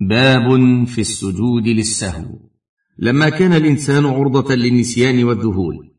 [0.00, 2.38] باب في السجود للسهو.
[2.98, 5.92] لما كان الإنسان عرضة للنسيان والذهول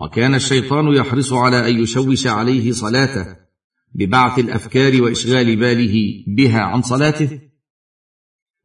[0.00, 3.36] وكان الشيطان يحرص على أن يشوش عليه صلاته
[3.94, 7.40] ببعث الأفكار وإشغال باله بها عن صلاته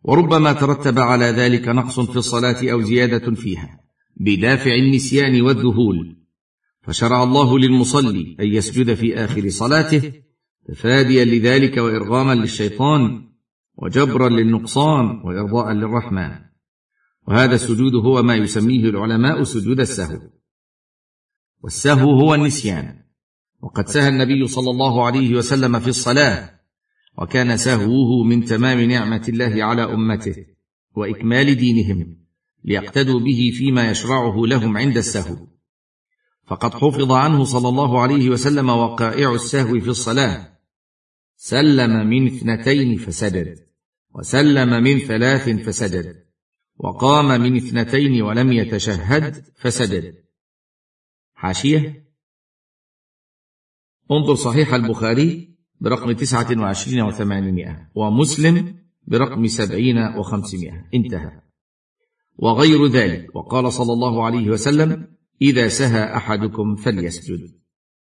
[0.04, 3.80] وربما ترتب على ذلك نقص في الصلاة أو زيادة فيها
[4.18, 6.16] بدافع النسيان والذهول.
[6.82, 10.12] فشرع الله للمصلي أن يسجد في آخر صلاته
[10.68, 13.29] تفاديا لذلك وارغاما للشيطان
[13.82, 16.32] وجبرا للنقصان وإرضاء للرحمن.
[17.28, 20.20] وهذا السجود هو ما يسميه العلماء سجود السهو.
[21.64, 23.04] والسهو هو النسيان.
[23.62, 26.60] وقد سهى النبي صلى الله عليه وسلم في الصلاة
[27.18, 30.46] وكان سهوه من تمام نعمة الله على أمته
[30.96, 32.18] وإكمال دينهم
[32.64, 35.48] ليقتدوا به فيما يشرعه لهم عند السهو.
[36.48, 40.60] فقد حفظ عنه صلى الله عليه وسلم وقائع السهو في الصلاة.
[41.36, 43.69] سلم من اثنتين فسجد
[44.16, 46.26] وسلم من ثلاث فسجد
[46.78, 50.16] وقام من اثنتين ولم يتشهد فسجد
[51.34, 52.10] حاشية.
[54.12, 60.90] انظر صحيح البخاري برقم تسعة وعشرين وثمانمائة ومسلم برقم سبعين وخمسمائة.
[60.94, 61.42] انتهى.
[62.38, 65.08] وغير ذلك وقال صلى الله عليه وسلم
[65.42, 67.60] إذا سهى أحدكم فليسجد.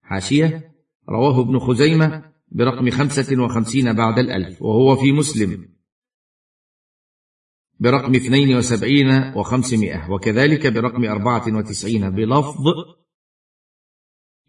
[0.02, 0.73] حاشية.
[1.09, 5.73] رواه ابن خزيمة برقم خمسة وخمسين بعد الألف وهو في مسلم.
[7.80, 12.64] برقم اثنين وسبعين وخمسمائة وكذلك برقم أربعة وتسعين بلفظ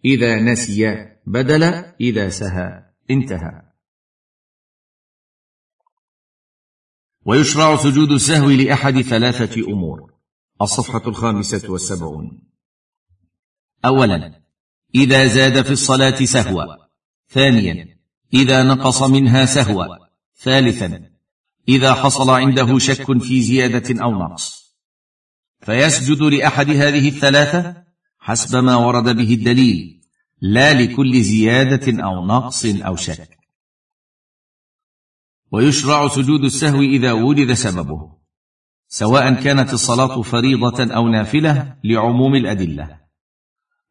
[0.04, 1.62] إذا نسي بدل
[2.00, 3.62] إذا سهى انتهى.
[7.26, 10.14] ويشرع سجود السهو لأحد ثلاثة أمور.
[10.62, 12.42] الصفحة الخامسة والسبعون.
[13.84, 14.42] أولا
[14.94, 16.64] إذا زاد في الصلاة سهوا.
[17.28, 17.98] ثانيا
[18.34, 19.86] إذا نقص منها سهوا.
[20.36, 21.13] ثالثا
[21.68, 24.64] إذا حصل عنده شك في زيادة أو نقص.
[25.60, 27.84] فيسجد لأحد هذه الثلاثة
[28.18, 30.00] حسب ما ورد به الدليل
[30.40, 33.38] لا لكل زيادة أو نقص أو شك.
[35.52, 38.14] ويشرع سجود السهو إذا وجد سببه
[38.88, 43.00] سواء كانت الصلاة فريضة أو نافلة لعموم الأدلة.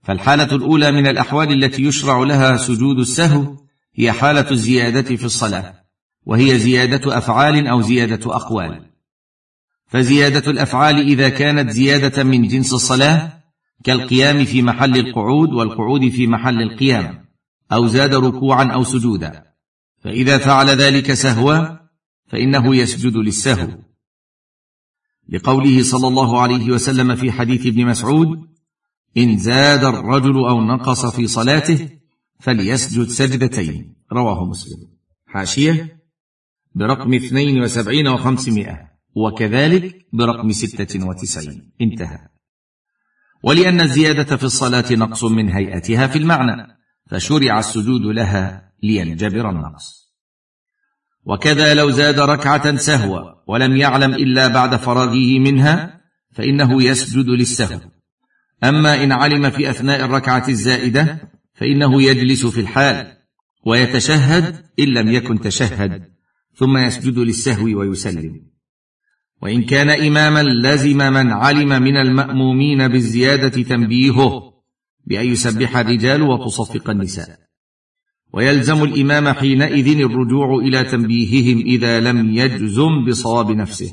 [0.03, 3.57] فالحالة الأولى من الأحوال التي يشرع لها سجود السهو
[3.95, 5.82] هي حالة الزيادة في الصلاة.
[6.25, 8.85] وهي زيادة أفعال أو زيادة أقوال.
[9.87, 13.43] فزيادة الأفعال إذا كانت زيادة من جنس الصلاة
[13.83, 17.25] كالقيام في محل القعود والقعود في محل القيام
[17.71, 19.43] أو زاد ركوعا أو سجودا.
[20.03, 21.77] فإذا فعل ذلك سهوا
[22.27, 23.67] فإنه يسجد للسهو.
[25.29, 28.27] لقوله صلى الله عليه وسلم في حديث ابن مسعود
[29.17, 31.89] إن زاد الرجل أو نقص في صلاته
[32.39, 33.95] فليسجد سجدتين.
[34.11, 34.87] رواه مسلم.
[35.27, 36.02] حاشية
[36.75, 38.93] برقم اثنين وسبعين وخمسمائة.
[39.15, 41.71] وكذلك برقم ستة وتسعين.
[41.81, 42.19] انتهى.
[43.43, 46.67] ولأن الزيادة في الصلاة نقص من هيئتها في المعنى
[47.11, 50.13] فشرع السجود لها لينجبر النقص.
[51.25, 56.01] وكذا لو زاد ركعة سهوا ولم يعلم إلا بعد فراغه منها
[56.31, 57.79] فإنه يسجد للسهو.
[58.63, 63.17] أما إن علم في أثناء الركعة الزائدة فإنه يجلس في الحال
[63.65, 66.12] ويتشهد إن لم يكن تشهد.
[66.55, 68.41] ثم يسجد للسهو ويسلم.
[69.41, 74.53] وإن كان إماما لزم من علم من المأمومين بالزيادة تنبيهه
[75.05, 77.39] بأن يسبح الرجال وتصفق النساء.
[78.33, 83.91] ويلزم الإمام حينئذ الرجوع إلى تنبيههم إذا لم يجزم بصواب نفسه.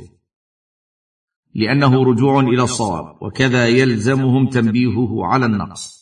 [1.54, 5.99] لأنه رجوع إلى الصواب وكذا يلزمهم تنبيهه على النقص.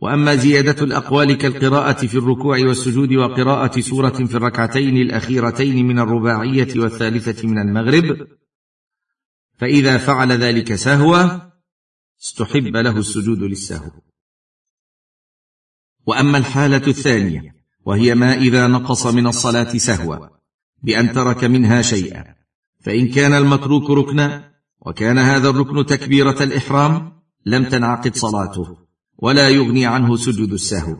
[0.00, 7.48] وأما زيادة الأقوال كالقراءة في الركوع والسجود وقراءة سورة في الركعتين الأخيرتين من الرباعية والثالثة
[7.48, 8.26] من المغرب
[9.58, 11.50] فإذا فعل ذلك سهوا
[12.20, 13.90] استحب له السجود للسهو.
[16.06, 20.28] وأما الحالة الثانية وهي ما إذا نقص من الصلاة سهوا
[20.82, 22.34] بأن ترك منها شيئا
[22.80, 28.85] فإن كان المتروك ركنا وكان هذا الركن تكبيرة الإحرام لم تنعقد صلاته.
[29.18, 30.96] ولا يغني عنه سجود السهو.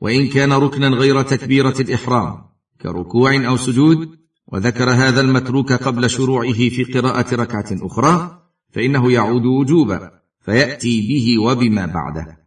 [0.00, 2.34] وإن كان ركنا غير تكبيرة الإحرام
[2.82, 4.08] كركوع أو سجود
[4.52, 10.10] وذكر هذا المتروك قبل شروعه في قراءة ركعة أخرى فإنه يعود وجوبا
[10.40, 12.40] فيأتي به وبما بعده.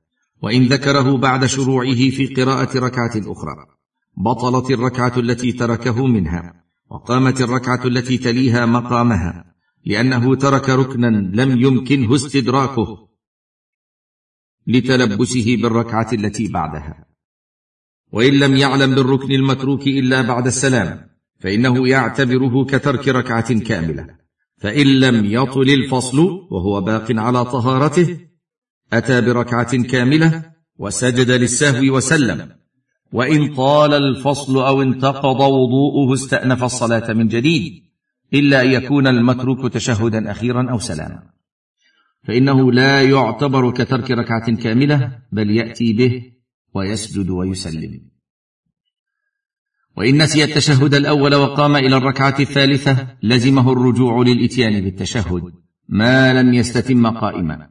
[0.44, 3.66] وإن ذكره بعد شروعه في قراءة ركعة أخرى
[4.18, 9.46] بطلت الركعة التي تركه منها وقامت الركعة التي تليها مقامها
[9.86, 13.13] لأنه ترك ركنا لم يمكنه استدراكه.
[14.68, 17.06] لتلبسه بالركعة التي بعدها.
[18.12, 24.08] وإن لم يعلم بالركن المتروك إلا بعد السلام فإنه يعتبره كترك ركعة كاملة.
[24.58, 26.20] فإن لم يطل الفصل
[26.52, 28.20] وهو باق على طهارته
[28.94, 30.44] أتى بركعة كاملة
[30.78, 32.50] وسجد للسهو وسلم.
[33.14, 37.84] وإن طال الفصل أو انتقض وضوءه استأنف الصلاة من جديد
[38.34, 41.33] إلا أن يكون المتروك تشهدا أخيرا أو سلاما.
[42.28, 46.22] فإنه لا يعتبر كترك ركعة كاملة بل يأتي به
[46.74, 48.02] ويسجد ويسلم.
[49.98, 55.44] وإن نسي التشهد الأول وقام إلى الركعة الثالثة لزمه الرجوع للإتيان بالتشهد
[55.90, 57.70] ما لم يستتم قائما.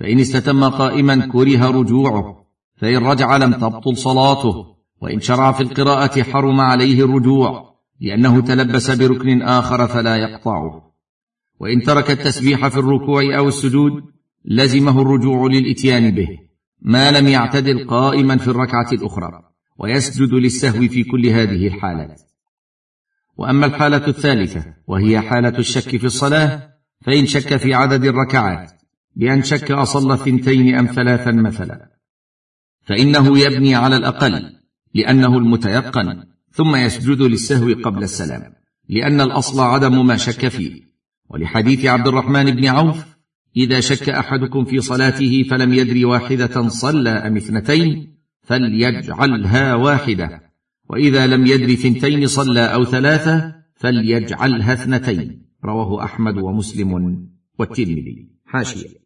[0.00, 2.46] فإن استتم قائما كره رجوعه
[2.76, 9.42] فإن رجع لم تبطل صلاته وإن شرع في القراءة حرم عليه الرجوع لأنه تلبس بركن
[9.42, 10.93] آخر فلا يقطعه.
[11.60, 13.92] وإن ترك التسبيح في الركوع أو السجود
[14.44, 16.28] لزمه الرجوع للإتيان به
[16.82, 19.42] ما لم يعتدل قائما في الركعة الأخرى
[19.78, 22.20] ويسجد للسهو في كل هذه الحالات.
[23.36, 26.70] وأما الحالة الثالثة وهي حالة الشك في الصلاة
[27.00, 28.72] فإن شك في عدد الركعات
[29.16, 31.90] بأن شك أصل ثنتين أم ثلاثا مثلا.
[32.82, 34.42] فإنه يبني على الأقل
[34.94, 38.52] لأنه المتيقن ثم يسجد للسهو قبل السلام
[38.88, 40.93] لأن الأصل عدم ما شك فيه.
[41.30, 43.04] ولحديث عبد الرحمن بن عوف
[43.56, 50.42] إذا شك أحدكم في صلاته فلم يدر واحدة صلى أم اثنتين فليجعلها واحدة
[50.90, 55.46] وإذا لم يدر ثنتين صلى أو ثلاثة فليجعلها اثنتين.
[55.64, 56.92] رواه أحمد ومسلم
[57.58, 58.28] والترمذي.
[58.44, 59.04] حاشية.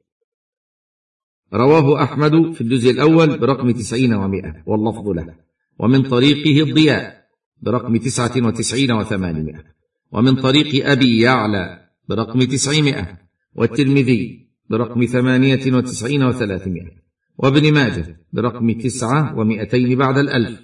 [1.55, 5.35] رواه أحمد في الجزء الأول برقم تسعين ومائة واللفظ له
[5.79, 7.25] ومن طريقه الضياء
[7.63, 9.65] برقم تسعة وتسعين وثمانمائة
[10.13, 13.19] ومن طريق أبي يعلى برقم تسعمائة
[13.55, 16.91] والترمذي برقم ثمانية وتسعين وثلاثمائة
[17.39, 20.61] وابن ماجه برقم تسعة ومائتين بعد الألف.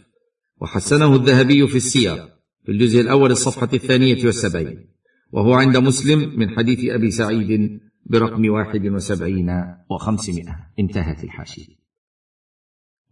[0.60, 2.16] وحسنه الذهبي في السير
[2.64, 4.88] في الجزء الأول الصفحة الثانية والسبعين.
[5.32, 9.50] وهو عند مسلم من حديث أبي سعيد برقم واحد وسبعين
[9.90, 10.56] وخمسمائة.
[10.78, 11.74] انتهت الحاشية.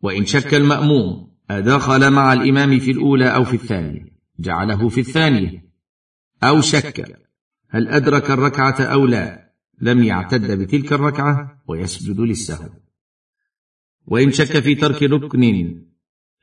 [0.02, 4.04] وإن شك المأموم أدخل مع الإمام في الأولى أو في الثانية
[4.38, 5.72] جعله في الثانية.
[6.42, 7.21] أو شك.
[7.74, 12.68] هل أدرك الركعة أو لا؟ لم يعتد بتلك الركعة ويسجد للسهو.
[14.06, 15.82] وإن شك في ترك ركن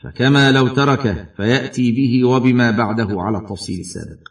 [0.03, 4.29] فكما لو تركه فيأتي به وبما بعده على التفصيل السابق.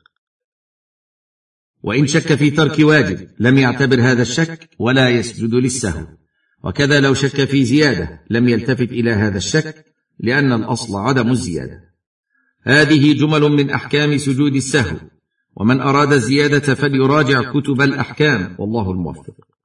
[1.82, 6.06] وإن شك في ترك واجب لم يعتبر هذا الشك ولا يسجد للسهو.
[6.64, 9.84] وكذا لو شك في زيادة لم يلتفت إلى هذا الشك
[10.18, 11.80] لأن الأصل عدم الزيادة.
[12.62, 14.96] هذه جمل من أحكام سجود السهو.
[15.60, 18.55] ومن أراد الزياده فليراجع كتب الأحكام.
[18.58, 19.57] والله الموفق.